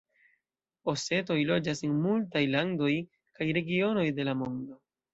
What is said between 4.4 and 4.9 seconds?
mondo.